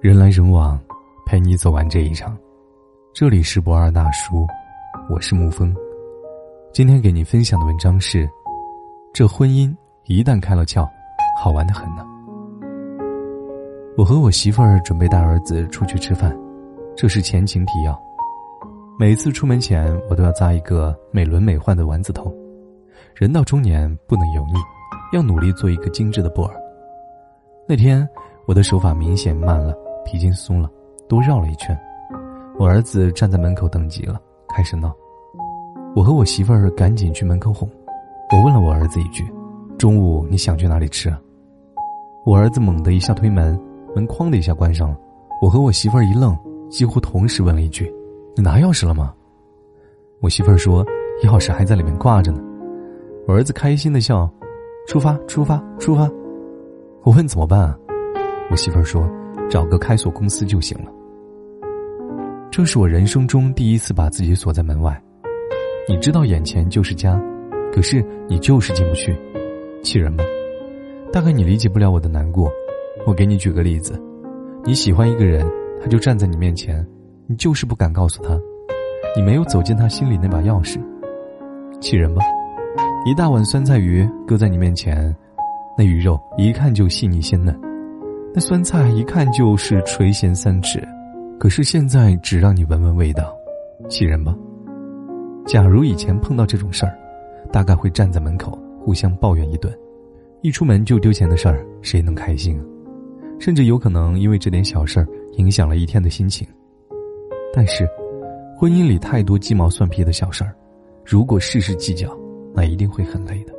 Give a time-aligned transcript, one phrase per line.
[0.00, 0.76] 人来人往，
[1.24, 2.36] 陪你走完这一场。
[3.14, 4.44] 这里是不二大叔，
[5.08, 5.72] 我是沐风。
[6.72, 8.28] 今天给你分享的文章是：
[9.14, 9.72] 这婚姻
[10.06, 10.84] 一旦开了窍，
[11.40, 12.04] 好玩的很呢。
[13.96, 16.36] 我和我媳妇儿准备带儿子出去吃饭，
[16.96, 17.96] 这是前情提要。
[18.98, 22.34] 每次出门前，我都要扎一个美轮美奂的丸子头。
[23.14, 24.54] 人到中年不能油腻，
[25.12, 26.52] 要努力做一个精致的布尔。
[27.68, 28.08] 那天
[28.46, 29.74] 我的手法明显慢了。
[30.04, 30.70] 皮筋松了，
[31.08, 31.76] 多绕了一圈。
[32.56, 34.94] 我儿子站在门口等急了，开始闹。
[35.96, 37.68] 我和我媳妇儿赶紧去门口哄。
[38.32, 39.24] 我问了我儿子一句
[39.76, 41.12] ：“中午你想去哪里吃？”
[42.24, 43.60] 我儿子猛地一下推门，
[43.96, 44.96] 门哐的一下关上了。
[45.42, 46.38] 我和我媳妇儿一愣，
[46.70, 47.92] 几乎同时问了一句
[48.36, 49.12] ：“你拿钥匙了吗？”
[50.22, 50.86] 我媳妇儿说
[51.24, 52.40] ：“钥匙还在里面挂着呢。”
[53.26, 54.30] 我儿子开心的笑
[54.86, 56.08] ：“出发，出发，出发！”
[57.02, 57.76] 我问怎么办啊？
[58.50, 59.08] 我媳妇儿说。
[59.48, 60.90] 找个开锁公司就行了。
[62.50, 65.00] 这是我人生中第一次把自己锁在门外。
[65.88, 67.16] 你知道眼前就是家，
[67.72, 69.16] 可是你就是进不去，
[69.84, 70.24] 气人吗？
[71.12, 72.50] 大概你理解不了我的难过。
[73.06, 74.02] 我给你举个例子：
[74.64, 75.48] 你喜欢一个人，
[75.80, 76.84] 他就站在你面前，
[77.28, 78.36] 你就是不敢告诉他，
[79.14, 80.80] 你没有走进他心里那把钥匙，
[81.80, 82.20] 气人吗？
[83.04, 85.14] 一大碗酸菜鱼搁在你面前，
[85.78, 87.56] 那鱼肉一看就细腻鲜嫩。
[88.36, 90.86] 那酸菜一看就是垂涎三尺，
[91.40, 93.34] 可是现在只让你闻闻味道，
[93.88, 94.36] 气人吧？
[95.46, 96.94] 假如以前碰到这种事儿，
[97.50, 99.74] 大概会站在门口互相抱怨一顿，
[100.42, 102.62] 一出门就丢钱的事儿，谁能开心？
[103.40, 106.46] 甚至有可能因为这点小事儿影响了一天的心情。
[107.54, 107.88] 但是，
[108.54, 110.54] 婚姻里太多鸡毛蒜皮的小事儿，
[111.06, 112.14] 如果事事计较，
[112.54, 113.54] 那一定会很累的。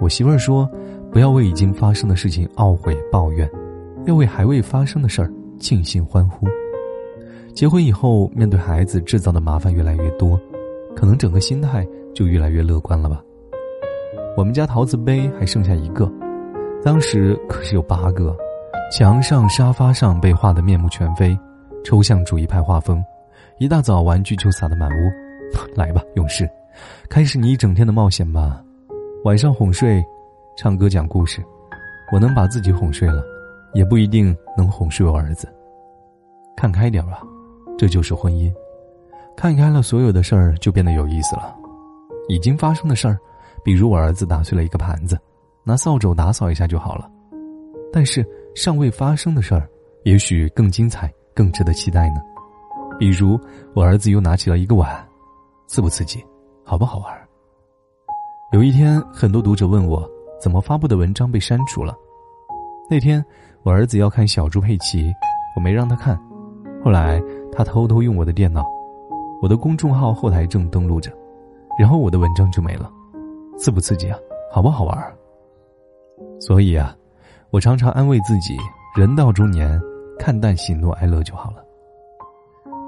[0.00, 0.66] 我媳妇儿说。
[1.12, 3.50] 不要为已经发生的事情懊悔抱怨，
[4.06, 6.46] 要为还未发生的事儿庆幸欢呼。
[7.52, 10.40] 结婚以后，面对孩子制造的麻烦越来越多，
[10.94, 13.20] 可能整个心态就越来越乐观了吧。
[14.36, 16.10] 我们家陶瓷杯还剩下一个，
[16.84, 18.36] 当时可是有八个，
[18.92, 21.36] 墙上、沙发上被画得面目全非，
[21.84, 23.04] 抽象主义派画风。
[23.58, 25.10] 一大早玩具就撒得满屋，
[25.74, 26.48] 来吧，勇士，
[27.08, 28.62] 开始你一整天的冒险吧。
[29.24, 30.02] 晚上哄睡。
[30.62, 31.42] 唱歌讲故事，
[32.12, 33.24] 我能把自己哄睡了，
[33.72, 35.48] 也不一定能哄睡我儿子。
[36.54, 37.22] 看开点吧，
[37.78, 38.52] 这就是婚姻。
[39.34, 41.56] 看开了，所有的事儿就变得有意思了。
[42.28, 43.18] 已经发生的事儿，
[43.64, 45.18] 比如我儿子打碎了一个盘子，
[45.64, 47.10] 拿扫帚打扫一下就好了。
[47.90, 48.22] 但是
[48.54, 49.66] 尚未发生的事儿，
[50.04, 52.20] 也许更精彩，更值得期待呢。
[52.98, 53.40] 比如
[53.72, 54.94] 我儿子又拿起了一个碗，
[55.66, 56.22] 刺不刺激，
[56.66, 57.18] 好不好玩？
[58.52, 60.06] 有一天，很多读者问我。
[60.40, 61.94] 怎么发布的文章被删除了？
[62.88, 63.24] 那天
[63.62, 65.12] 我儿子要看小猪佩奇，
[65.54, 66.18] 我没让他看。
[66.82, 68.64] 后来他偷偷用我的电脑，
[69.42, 71.12] 我的公众号后台正登录着，
[71.78, 72.90] 然后我的文章就没了。
[73.58, 74.18] 刺不刺激啊？
[74.50, 75.14] 好不好玩？
[76.40, 76.96] 所以啊，
[77.50, 78.56] 我常常安慰自己：
[78.96, 79.78] 人到中年，
[80.18, 81.62] 看淡喜怒哀乐就好了。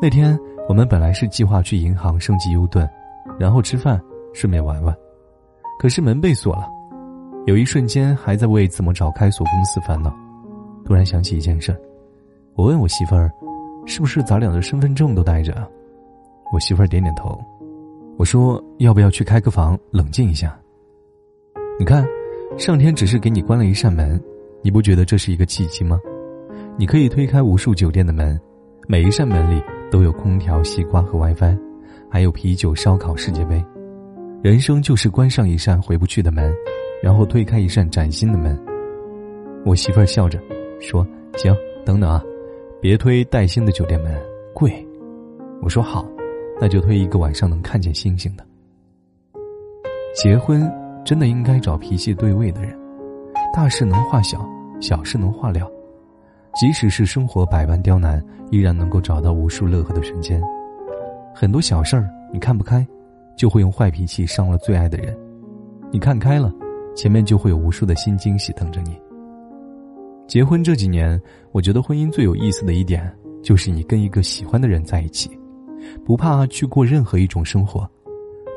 [0.00, 0.36] 那天
[0.68, 2.88] 我们本来是计划去银行升级 U 盾，
[3.38, 4.02] 然后吃饭，
[4.32, 4.96] 顺便玩玩，
[5.78, 6.66] 可是门被锁了。
[7.44, 10.14] 有一瞬间还在为怎么找开锁公司烦恼，
[10.84, 11.78] 突然想起一件事儿，
[12.54, 13.30] 我问我媳妇儿
[13.84, 15.68] ：“是不是咱俩的身份证都带着？”
[16.54, 17.36] 我媳妇儿点点头。
[18.16, 20.56] 我说：“要不要去开个房，冷静一下？”
[21.80, 22.06] 你看，
[22.56, 24.22] 上天只是给你关了一扇门，
[24.62, 25.98] 你不觉得这是一个契机吗？
[26.78, 28.40] 你可以推开无数酒店的门，
[28.86, 29.60] 每一扇门里
[29.90, 31.58] 都有空调、西瓜和 WiFi，
[32.08, 33.64] 还有啤酒、烧烤、世界杯。
[34.42, 36.54] 人生就是关上一扇回不去的门。
[37.02, 38.56] 然后推开一扇崭新的门，
[39.64, 40.38] 我媳妇儿笑着
[40.80, 41.04] 说
[41.36, 41.52] ：“行，
[41.84, 42.22] 等等啊，
[42.80, 44.16] 别推带星的酒店门，
[44.54, 44.72] 贵。”
[45.60, 46.06] 我说：“好，
[46.60, 48.46] 那就推一个晚上能看见星星的。”
[50.14, 50.70] 结婚
[51.04, 52.78] 真的应该找脾气对位的人，
[53.52, 54.48] 大事能化小，
[54.80, 55.68] 小事能化了。
[56.54, 60.40] 即使是生活百般刁难，依然能够找到无数乐呵的瞬间。
[61.34, 62.86] 很多小事儿你看不开，
[63.36, 65.12] 就会用坏脾气伤了最爱的人；
[65.90, 66.52] 你看开了。
[66.94, 68.96] 前面就会有无数的新惊喜等着你。
[70.28, 73.12] 结婚这几年，我觉得婚姻最有意思的一点，
[73.42, 75.30] 就是你跟一个喜欢的人在一起，
[76.04, 77.88] 不怕去过任何一种生活，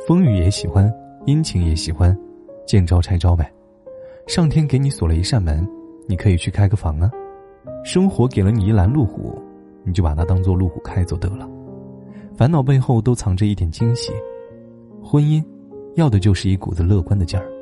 [0.07, 0.91] 风雨也喜欢，
[1.25, 2.17] 阴晴也喜欢，
[2.65, 3.51] 见招拆招呗。
[4.27, 5.67] 上天给你锁了一扇门，
[6.07, 7.11] 你可以去开个房啊。
[7.83, 9.39] 生活给了你一拦路虎，
[9.83, 11.49] 你就把它当做路虎开走得了。
[12.35, 14.11] 烦恼背后都藏着一点惊喜。
[15.03, 15.43] 婚姻，
[15.95, 17.54] 要的就是一股子乐观的劲儿。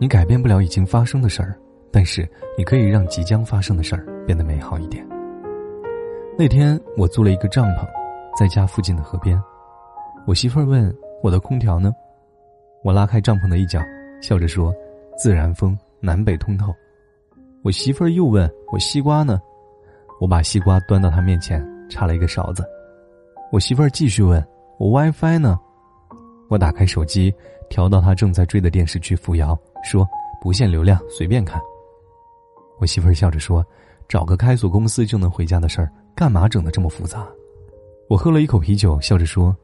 [0.00, 1.54] 你改变不了已经发生的事儿，
[1.92, 2.26] 但是
[2.56, 5.06] 你可以让即将发生的事儿变得美好一点。
[6.38, 7.86] 那天我租了一个帐篷，
[8.34, 9.38] 在家附近的河边。
[10.26, 10.90] 我媳妇儿问
[11.22, 11.92] 我的空调呢？
[12.82, 13.78] 我拉开帐篷的一角，
[14.22, 14.74] 笑着说
[15.22, 16.74] ：“自然风，南北通透。”
[17.62, 19.38] 我媳妇儿又问我西瓜呢？
[20.18, 22.64] 我把西瓜端到她面前，插了一个勺子。
[23.52, 24.42] 我媳妇儿继续问
[24.78, 25.60] 我 WiFi 呢？
[26.48, 27.34] 我打开手机，
[27.68, 30.08] 调到她正在追的电视剧《扶摇》，说
[30.40, 31.60] ：“不限流量，随便看。”
[32.78, 33.64] 我媳妇儿笑着说
[34.08, 37.26] ：“找个开锁公司就能回家的事儿，干嘛整的这么复杂？”
[38.08, 39.56] 我喝了一口啤酒，笑着说：“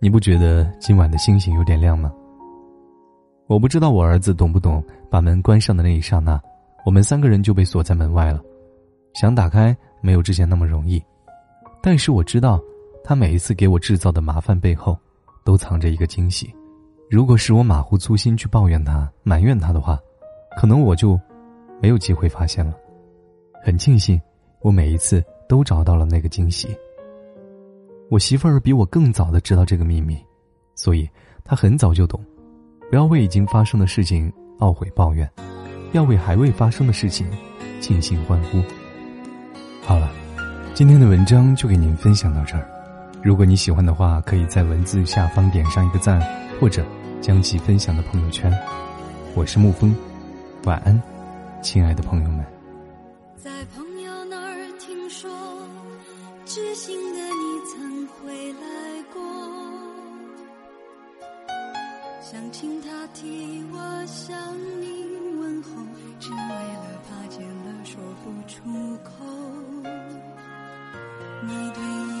[0.00, 2.12] 你不觉得今晚的星星有点亮吗？”
[3.48, 6.40] 我不知道我儿子懂不懂，把门关上的那一刹那，
[6.86, 8.42] 我们三个人就被锁在门外了。
[9.14, 11.02] 想打开，没有之前那么容易。
[11.82, 12.58] 但是我知道，
[13.04, 14.96] 他每一次给我制造的麻烦背后，
[15.44, 16.54] 都藏着一个惊喜。
[17.12, 20.00] 如果是我马虎粗心去抱怨他、埋怨他的话，
[20.56, 21.20] 可能我就。
[21.78, 22.72] 没有机会发现了，
[23.60, 24.18] 很庆幸，
[24.60, 26.68] 我每一次都找到了那个惊喜。
[28.08, 30.16] 我媳妇儿比我更早的知道这个秘密，
[30.76, 31.10] 所以
[31.44, 32.24] 她很早就懂，
[32.88, 35.28] 不要为已经发生的事情懊悔抱怨，
[35.90, 37.26] 要为还未发生的事情
[37.80, 38.62] 庆幸欢呼。
[39.82, 40.08] 好了，
[40.72, 42.64] 今天的文章就给您分享到这儿。
[43.24, 46.20] 如果你喜欢的话，可以在文字下方点上一个赞，
[46.60, 46.86] 或者
[47.22, 48.52] 将其分享到朋友圈。
[49.36, 49.94] 我是沐风，
[50.64, 51.00] 晚安。
[51.62, 52.44] 亲爱的朋友们，
[53.36, 55.30] 在朋友那儿听说，
[56.44, 59.22] 知心的你曾回来过，
[62.20, 64.36] 想请他替我向
[64.80, 65.06] 你
[65.38, 65.70] 问候，
[66.18, 68.64] 只为了怕见了说不出
[69.04, 69.24] 口。
[71.44, 72.11] 你对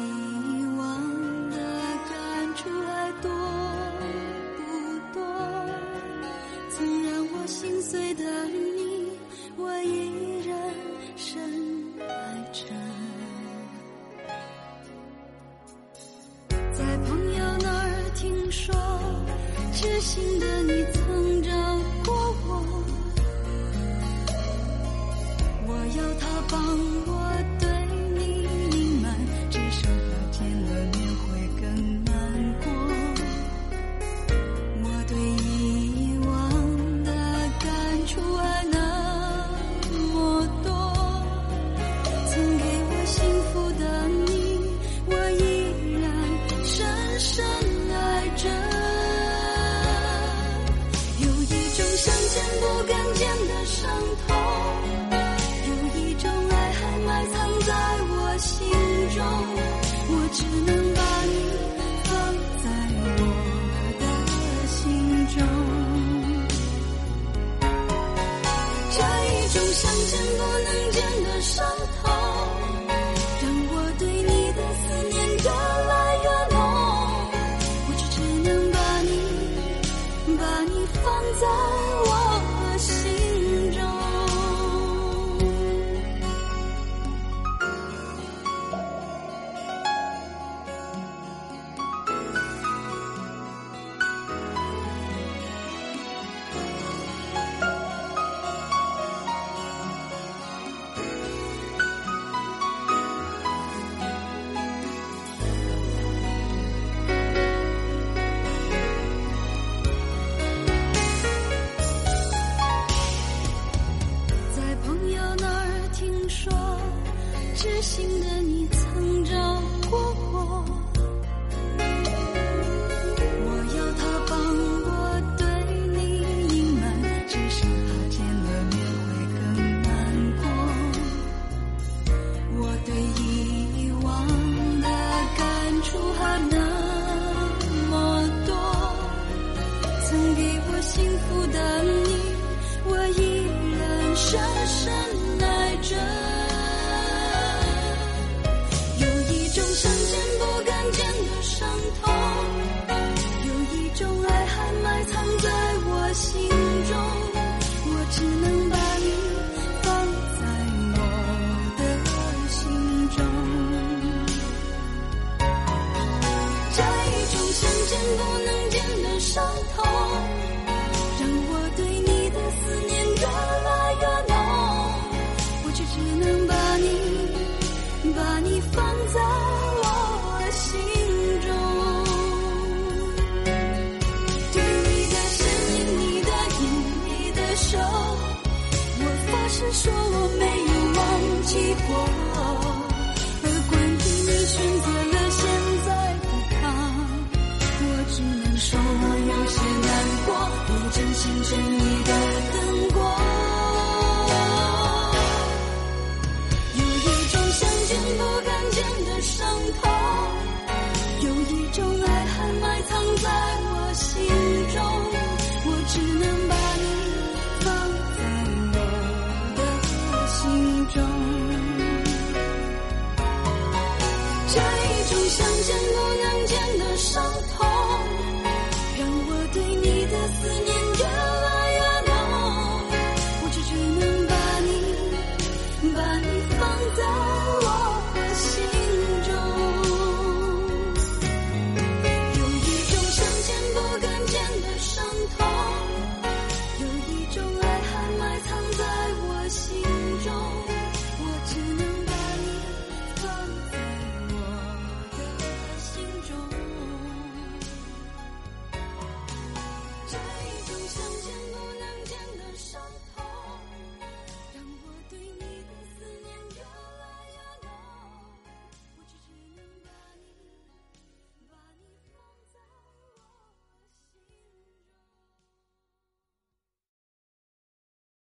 [236.90, 237.31] 在。